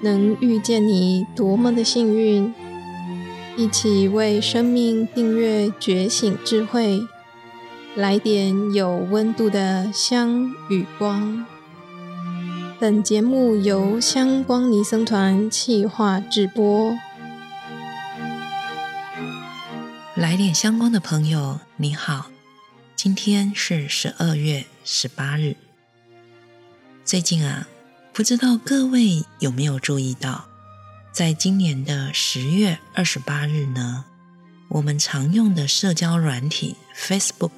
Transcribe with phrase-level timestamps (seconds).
[0.00, 2.54] 能遇见你多么的幸运！
[3.56, 7.00] 一起为生命订阅觉醒智慧，
[7.96, 11.44] 来点有温度的香与光。
[12.78, 16.96] 本节目由香光尼僧团企划制播。
[20.14, 22.30] 来点香光的朋友，你好，
[22.94, 25.56] 今天是十二月十八日。
[27.04, 27.66] 最近啊。
[28.18, 30.48] 不知道各位有没有注意到，
[31.12, 34.06] 在今年的十月二十八日呢，
[34.70, 37.52] 我们常用的社交软体 Facebook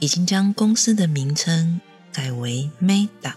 [0.00, 1.80] 已经将公司的名称
[2.12, 3.34] 改为 Meta，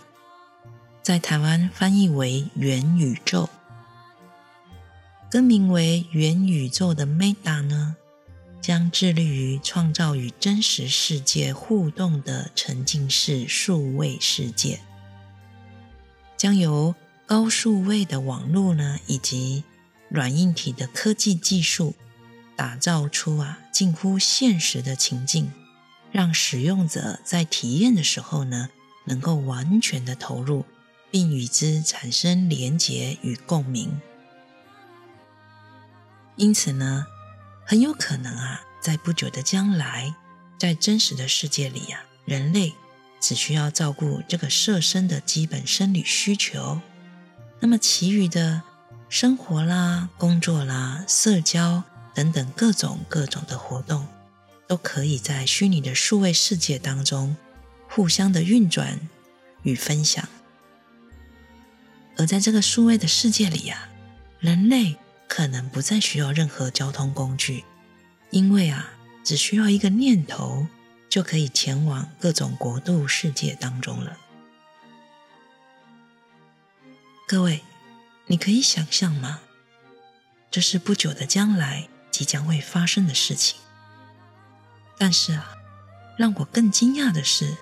[1.03, 3.47] 在台湾翻译为元宇宙。
[5.29, 7.97] 更名为元宇宙的 Meta 呢，
[8.59, 14.79] 将致力于创造与真实世界互动的沉浸式数位世界。
[16.37, 19.63] 将由高数位的网络呢，以及
[20.09, 21.95] 软硬体的科技技术，
[22.55, 25.51] 打造出啊近乎现实的情境，
[26.11, 28.69] 让使用者在体验的时候呢，
[29.05, 30.65] 能够完全的投入，
[31.09, 33.99] 并与之产生连结与共鸣。
[36.35, 37.05] 因此呢，
[37.65, 40.13] 很有可能啊，在不久的将来，
[40.59, 42.73] 在真实的世界里啊，人类。
[43.19, 46.81] 只需要照顾这个设身的基本生理需求，
[47.59, 48.61] 那么其余的
[49.09, 54.07] 生活啦、工作啦、社交等等各种各种的活动，
[54.67, 57.35] 都可以在虚拟的数位世界当中
[57.89, 58.99] 互相的运转
[59.63, 60.27] 与分享。
[62.17, 63.89] 而在这个数位的世界里呀，
[64.39, 67.63] 人类可能不再需要任何交通工具，
[68.29, 70.67] 因为啊，只需要一个念头。
[71.15, 74.17] 就可以前往各种国度世界当中了。
[77.25, 77.63] 各位，
[78.25, 79.39] 你可以想象吗？
[80.51, 83.57] 这是不久的将来即将会发生的事情。
[84.97, 85.53] 但是啊，
[86.17, 87.55] 让我更惊讶的是，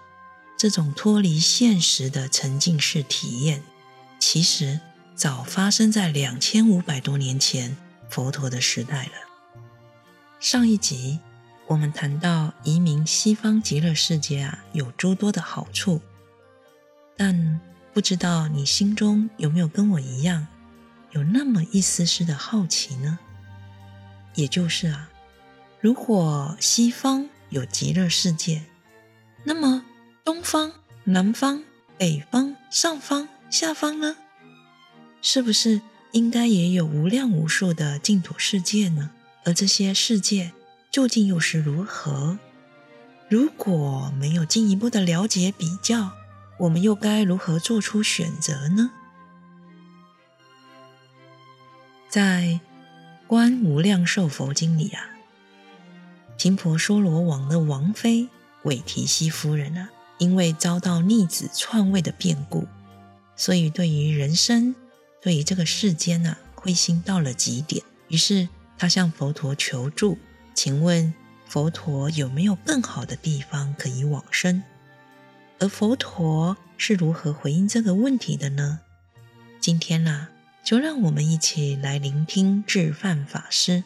[0.58, 3.62] 这种脱离现实的沉浸式体验，
[4.20, 4.80] 其实
[5.14, 7.78] 早发生在两千五百多年前
[8.10, 9.12] 佛陀的时代了。
[10.40, 11.20] 上一集。
[11.66, 16.02] 我们谈到移民西方极乐世界啊，有诸多的好处，
[17.16, 17.60] 但
[17.94, 20.46] 不知道你心中有没有跟我一样，
[21.12, 23.18] 有那么一丝丝的好奇呢？
[24.36, 25.10] 也就是啊，
[25.80, 28.64] 如果西方有极乐世界，
[29.44, 29.86] 那么
[30.24, 30.74] 东方、
[31.06, 31.64] 南方、
[31.98, 34.18] 北方、上方、下方呢？
[35.22, 35.82] 是不是
[36.12, 39.12] 应该也有无量无数的净土世界呢？
[39.46, 40.52] 而这些世界。
[40.94, 42.38] 究竟又是如何？
[43.28, 46.12] 如果没有进一步的了解比较，
[46.60, 48.92] 我们又该如何做出选择呢？
[52.08, 52.60] 在
[53.28, 55.02] 《观无量寿佛经》里啊，
[56.38, 58.30] 频婆娑罗王的王妃
[58.62, 59.90] 韦提希夫人啊，
[60.20, 62.68] 因为遭到逆子篡位的变故，
[63.36, 64.76] 所以对于人生、
[65.20, 67.84] 对于这个世间啊，灰心到了极点。
[68.10, 70.20] 于是她向佛陀求助。
[70.54, 71.14] 请问
[71.46, 74.64] 佛陀有没有更好的地方可以往生？
[75.60, 78.80] 而佛陀是如何回应这个问题的呢？
[79.60, 80.28] 今天呢，
[80.64, 83.84] 就让我们一起来聆听智范法师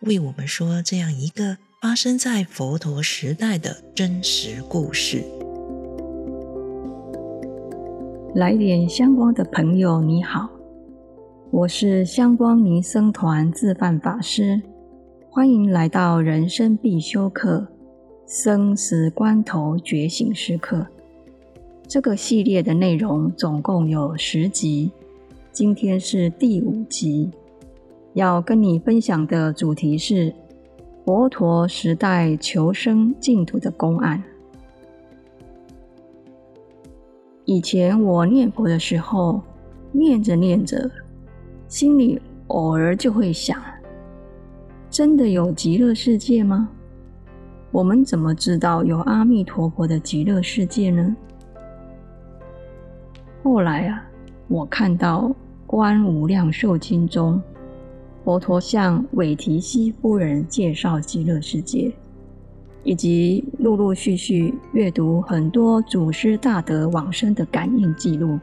[0.00, 5.24] 为我们说这样一个发生在佛陀时代的真实故事。
[8.34, 10.48] 来点香光的朋友，你好，
[11.50, 14.60] 我是香光尼僧团智范法师。
[15.30, 17.64] 欢迎来到人生必修课——
[18.26, 20.86] 生死关头觉醒时刻。
[21.86, 24.90] 这个系列的内容总共有十集，
[25.52, 27.30] 今天是第五集。
[28.14, 30.34] 要跟你分享的主题是
[31.04, 34.20] 佛陀时代求生净土的公案。
[37.44, 39.42] 以前我念佛的时候，
[39.92, 40.90] 念着念着，
[41.68, 43.62] 心里偶尔就会想。
[44.90, 46.68] 真的有极乐世界吗？
[47.70, 51.14] 我们怎么知道有阿弥陀佛的极乐世界呢？
[53.42, 54.02] 后来啊，
[54.48, 55.28] 我看到
[55.66, 57.40] 《观无量寿经》中，
[58.24, 61.92] 佛陀向韦提希夫人介绍极乐世界，
[62.82, 68.38] 以及陆陆续续阅读很多祖师大德往生的感应记录，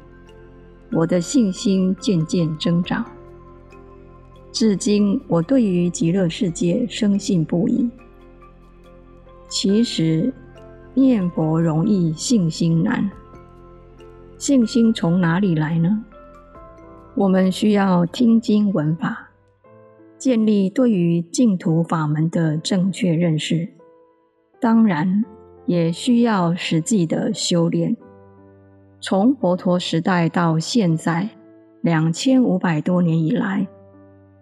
[0.92, 3.04] 我的信心渐渐增长。
[4.56, 7.90] 至今，我对于极乐世界深信不疑。
[9.50, 10.34] 其实，
[10.94, 13.12] 念佛容易，信心难。
[14.38, 16.06] 信心从哪里来呢？
[17.16, 19.30] 我们需要听经闻法，
[20.18, 23.68] 建立对于净土法门的正确认识。
[24.62, 25.26] 当然，
[25.66, 27.98] 也需要实际的修炼。
[29.02, 31.28] 从佛陀时代到现在
[31.82, 33.68] 两千五百多年以来，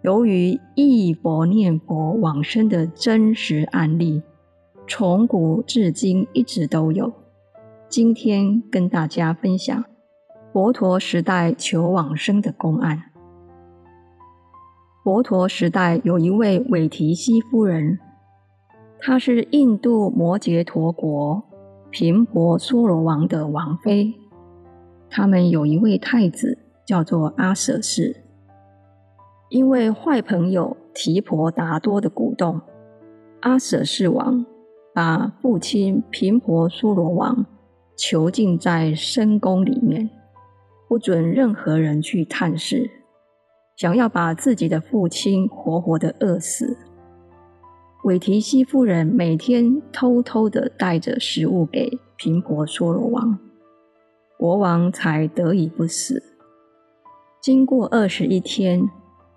[0.04, 4.22] 由于忆佛念佛往生的真实案例，
[4.86, 7.10] 从古至今一直都有。
[7.88, 9.82] 今天跟大家分享
[10.52, 13.04] 佛陀时代求往生的公案。
[15.02, 17.98] 佛陀时代有一位韦提希夫人，
[19.00, 21.42] 她是印度摩羯陀国
[21.88, 24.12] 频婆娑罗王的王妃。
[25.08, 28.23] 他们有一位太子，叫做阿舍世。
[29.54, 32.60] 因为坏朋友提婆达多的鼓动，
[33.42, 34.44] 阿舍氏王
[34.92, 37.46] 把父亲频婆娑罗王
[37.96, 40.10] 囚禁在深宫里面，
[40.88, 42.90] 不准任何人去探视，
[43.76, 46.76] 想要把自己的父亲活活的饿死。
[48.02, 53.38] 韦提希夫人每天偷偷的带着食物给频婆娑罗王。
[54.36, 56.20] 国王才得以不死。
[57.40, 58.90] 经过二十一天，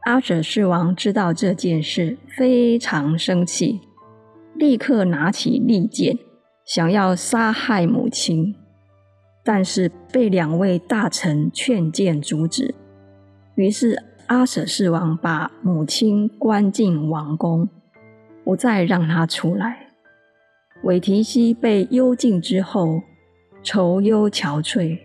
[0.08, 3.82] 阿舍世王知道这件事，非常生气，
[4.56, 6.18] 立刻拿起利剑，
[6.64, 8.56] 想要杀害母亲，
[9.44, 12.74] 但是被两位大臣劝谏阻止。
[13.56, 17.68] 于是阿舍世王把母亲关进王宫，
[18.46, 19.90] 不再让她出来。
[20.84, 23.02] 韦提希被幽禁之后。
[23.64, 24.98] 愁忧憔悴，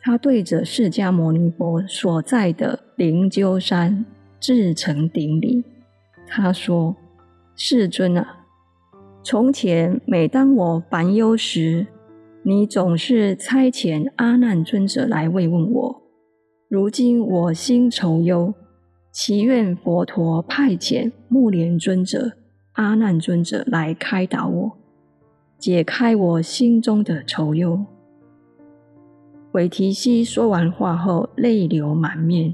[0.00, 4.06] 他对着释迦牟尼佛所在的灵鹫山
[4.42, 5.64] 至诚顶礼。
[6.26, 6.96] 他说
[7.56, 8.44] ：“世尊啊，
[9.22, 11.86] 从前每当我烦忧时，
[12.42, 16.02] 你总是差遣阿难尊者来慰问我。
[16.68, 18.52] 如今我心愁忧，
[19.12, 22.32] 祈愿佛陀派遣目连尊者、
[22.72, 24.78] 阿难尊者来开导我。”
[25.56, 27.86] 解开我心中的愁忧。
[29.52, 32.52] 韦提希说完话后，泪流满面，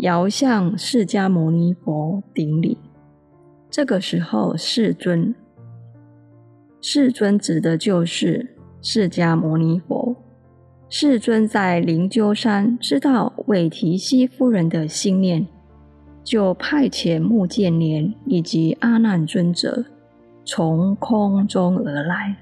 [0.00, 2.78] 遥向释迦牟尼佛顶礼。
[3.68, 5.34] 这个时候，世尊，
[6.80, 10.16] 世尊指的就是释迦牟尼佛。
[10.88, 15.46] 世尊在灵鹫山知道韦提希夫人的心念，
[16.24, 19.84] 就派遣目犍连以及阿难尊者。
[20.46, 22.36] 从空中而来，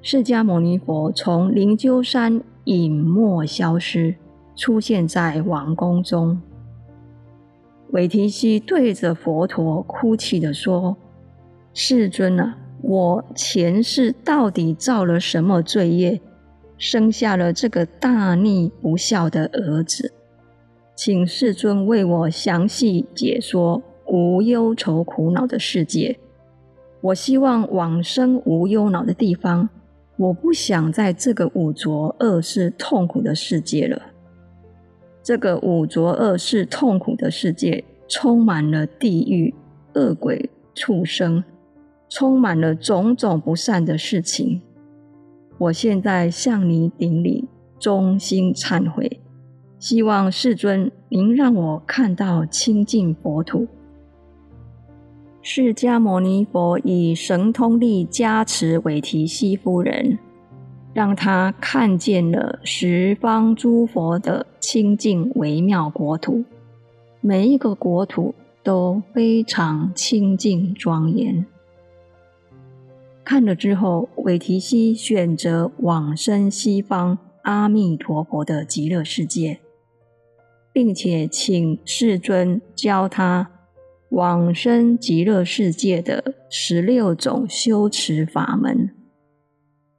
[0.00, 4.14] 释迦牟尼佛从灵鹫山隐没消失，
[4.54, 6.40] 出现在王宫中。
[7.94, 10.96] 韦提希对着佛陀哭泣的说
[11.72, 16.20] ：“世尊啊，我前世到底造了什么罪业，
[16.76, 20.12] 生下了这个大逆不孝的儿子？
[20.96, 26.18] 请世尊为我详细解说无忧愁苦恼的世界。”
[27.00, 29.68] 我希望往生无忧恼的地方，
[30.16, 34.02] 我不想在这个五浊恶世痛苦的世界了。
[35.24, 39.54] 这个五浊恶世痛苦的世界，充满了地狱、
[39.94, 41.42] 恶鬼、畜生，
[42.10, 44.60] 充满了种种不善的事情。
[45.56, 47.48] 我现在向你顶礼，
[47.78, 49.22] 衷心忏悔，
[49.78, 53.66] 希望世尊您让我看到清净佛土。
[55.40, 60.18] 释迦牟尼佛以神通力加持韦提希夫人，
[60.94, 66.44] 让他看见了十方诸佛的清净微妙国土，
[67.20, 71.44] 每一个国土都非常清净庄严。
[73.24, 79.58] 看了之后，韦提希选择往生西方阿弥陀佛的极乐世界，
[80.72, 83.50] 并且请世尊教他。
[84.10, 88.93] 往生极乐世界的十六种修持法门，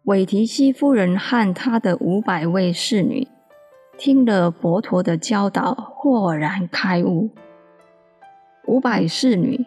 [0.06, 3.28] 韦提希夫人和她的五百位侍女
[3.98, 7.32] 听了佛陀的教导，豁然开悟。
[8.68, 9.66] 五百侍女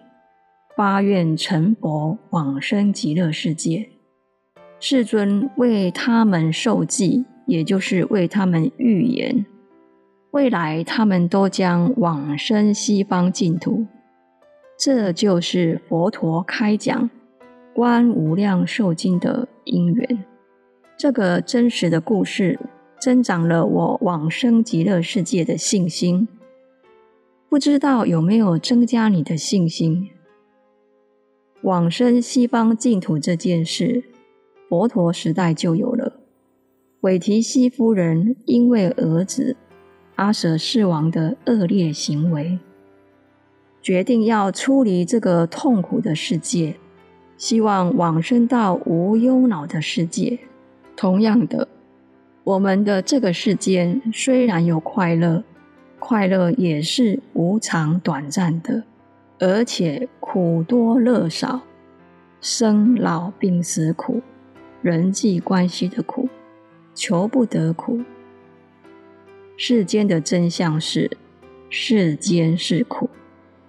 [0.76, 3.88] 发愿成佛，往生极乐世界。
[4.78, 9.45] 世尊为他们受记，也就是为他们预言，
[10.30, 13.87] 未来他们都将往生西方净土。
[14.78, 17.11] 这就是佛陀开讲
[17.78, 20.25] 《观无量寿经》的因缘。
[20.97, 22.58] 这个真实的故事
[23.00, 26.26] 增长了我往生极乐世界的信心。
[27.49, 30.11] 不知道有没有增加你的信心？
[31.62, 34.02] 往生西方净土这件事，
[34.68, 36.14] 佛陀时代就有了。
[37.02, 39.54] 韦提希夫人因为儿子
[40.16, 42.58] 阿舍世王的恶劣行为，
[43.80, 46.75] 决定要出离这个痛苦的世界，
[47.38, 50.38] 希望往生到无忧恼的世界。
[50.97, 51.68] 同样的，
[52.42, 55.45] 我们的这个世间虽然有快乐，
[56.00, 58.83] 快乐也是无常短暂的，
[59.38, 61.62] 而且苦多乐少，
[62.40, 64.21] 生老病死苦，
[64.83, 66.28] 人际关系的苦，
[66.92, 68.00] 求不得苦。
[69.57, 71.09] 世间的真相是，
[71.71, 73.09] 世间是苦，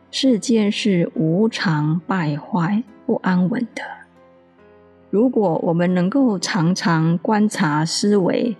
[0.10, 3.82] 世间是无常、败坏、不安稳的。
[5.10, 8.56] 如果我们能够常常观察、思维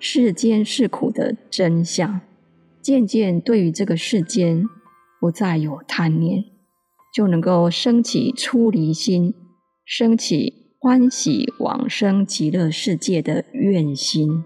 [0.00, 2.20] 世间是苦的真相，
[2.82, 4.64] 渐渐对于这个世间
[5.20, 6.42] 不再有贪念，
[7.14, 9.32] 就能够升起出离心，
[9.84, 14.44] 升起欢喜往生极乐世界的愿心。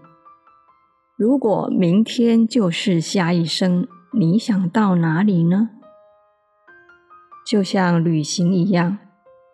[1.17, 5.71] 如果明天就是下一生，你想到哪里呢？
[7.51, 8.99] 就像旅行一样，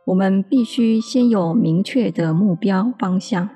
[0.07, 3.49] 我们必须先有明确的目标方向，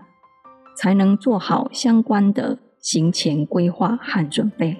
[0.76, 4.78] 才能做好相关的行前规划和准备。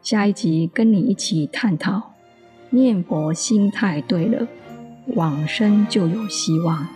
[0.00, 2.14] 下一集跟你一起探讨：
[2.70, 4.48] 念佛心态对了，
[5.08, 6.88] 往生就有希望。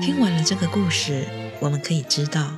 [0.00, 1.26] 听完了这个故事，
[1.60, 2.52] 我们可以知道，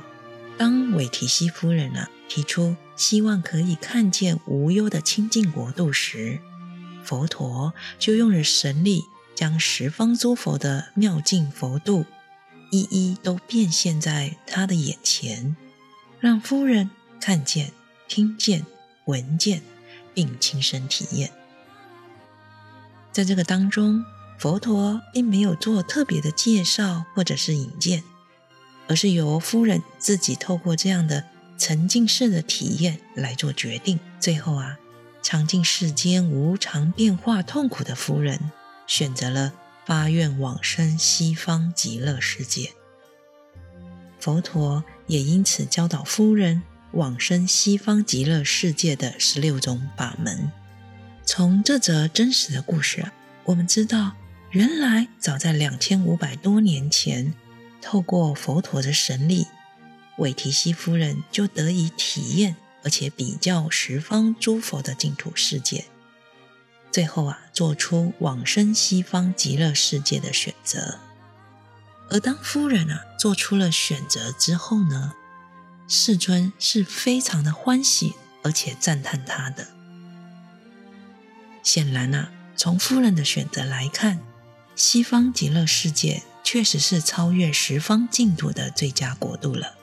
[0.57, 6.39] 当韦提希夫人啊提出希望可以看见无忧的清净国度时，
[7.03, 9.05] 佛陀就用了神力，
[9.35, 12.05] 将十方诸佛的妙境佛度
[12.71, 15.55] 一一都变现在他的眼前，
[16.19, 16.89] 让夫人
[17.19, 17.71] 看见、
[18.07, 18.65] 听见、
[19.05, 19.61] 闻见，
[20.13, 21.31] 并亲身体验。
[23.11, 24.03] 在这个当中。
[24.41, 28.03] 佛陀并没有做特别的介绍或者是引荐，
[28.87, 31.25] 而是由夫人自己透过这样的
[31.59, 33.99] 沉浸式的体验来做决定。
[34.19, 34.79] 最后啊，
[35.21, 38.51] 尝尽世间无常变化痛苦的夫人，
[38.87, 39.53] 选择了
[39.85, 42.71] 发愿往生西方极乐世界。
[44.19, 46.61] 佛陀也因此教导夫人
[46.91, 50.51] 往生西方极乐世界的十六种法门。
[51.25, 53.11] 从这则真实的故事，
[53.45, 54.13] 我们知道。
[54.51, 57.33] 原来，早在两千五百多年前，
[57.81, 59.47] 透过佛陀的神力，
[60.17, 65.85] 韦提希夫人就得以体验，而且比较十方诸佛的净土世界，
[66.91, 70.99] 最后啊，做出往生西方极乐世界的选择。
[72.09, 75.13] 而当夫人啊做出了选择之后呢，
[75.87, 79.67] 世尊是非常的欢喜，而且赞叹他的。
[81.63, 84.19] 显然啊，从夫人的选择来看。
[84.73, 89.75] 西方极乐世界确实是超越十方净土的最佳国度了。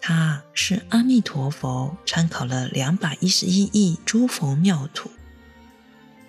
[0.00, 5.10] 它是阿弥陀佛参考了两百一十一亿诸佛妙土，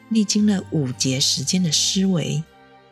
[0.10, 2.44] 历经了五劫时间的思维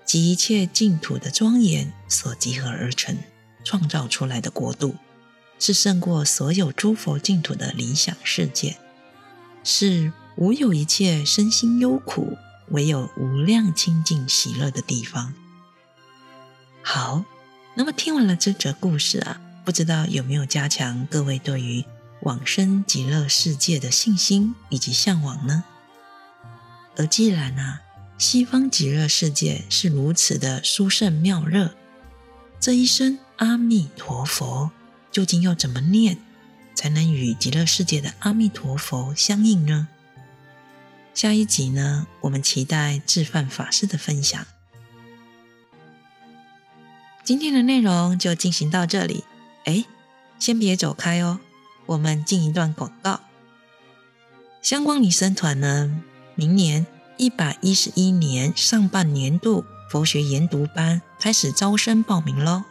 [0.06, 3.18] 及一切净土的庄严所集合而成，
[3.64, 4.96] 创造出来的国度，
[5.60, 8.78] 是胜过所有诸佛净土的理想世界，
[9.64, 12.38] 是无有一切身心忧苦。
[12.72, 15.34] 唯有无量清净喜乐的地方。
[16.84, 17.26] 好，
[17.74, 21.86] 那么听完了这则故事啊，不知道有没有加强各位对于
[22.22, 25.64] 往生极乐世界的信心以及向往呢？
[26.98, 27.84] 而既然啊，
[28.18, 31.76] 西方极乐世界是如此的殊胜妙乐，
[32.60, 34.72] 这一生阿弥陀佛
[35.12, 36.18] 究竟要怎么念，
[36.74, 39.88] 才能与极乐世界的阿弥陀佛相应呢？
[41.14, 44.44] 下一集呢，我们期待智范法师的分享。
[47.24, 49.26] 今天的内容就进行到这里。
[49.66, 49.86] 哎，
[50.40, 51.40] 先别走开哦，
[51.86, 53.20] 我们进一段广告。
[54.62, 56.02] 香光尼僧团呢，
[56.36, 56.86] 明年
[57.18, 62.64] 一百一十一年上半年度佛学研读班开始招生报名喽，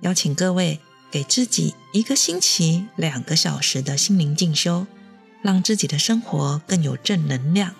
[0.00, 0.80] 邀请各位
[1.10, 4.86] 给自己一个星期两个小时的心灵进修。
[5.42, 7.72] 让自己的生活更有正能量。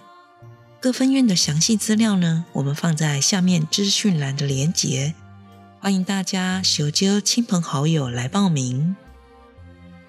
[0.78, 5.14] 各分院的详细资料呢，我们放在下面资讯栏的连结，
[5.78, 8.96] 欢迎大家求揪亲朋好友来报名。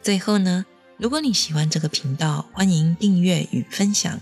[0.01, 0.65] 最后呢，
[0.97, 4.19] 如果你喜欢这个频道，欢迎订阅与分享，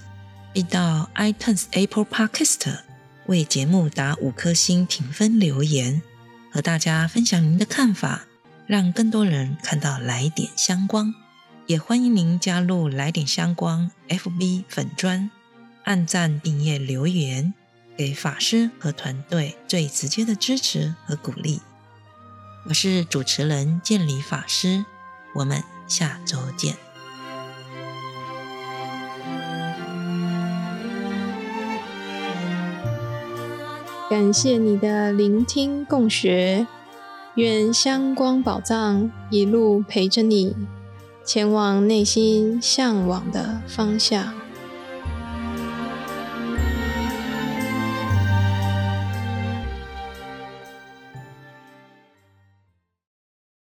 [0.52, 2.80] 并到 iTunes Apple Podcast
[3.28, 6.02] 为节目打五颗星评分留言，
[6.52, 8.26] 和大家分享您的看法，
[8.66, 11.14] 让更多人看到来点香光。
[11.68, 15.32] 也欢迎您加入来点香光 FB 粉砖，
[15.84, 17.54] 按赞、订阅、留言，
[17.98, 21.62] 给法师和团队最直接的支持和鼓励。
[22.68, 24.84] 我是主持人建理法师，
[25.36, 26.76] 我们下周见。
[34.10, 36.68] 感谢你的聆听共学，
[37.36, 40.56] 愿香光宝藏一路陪着你，
[41.26, 44.45] 前往内心向往的方向。